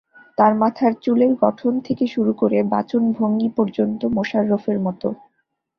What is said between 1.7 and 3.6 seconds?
থেকে শুরু করে বাচনভঙ্গি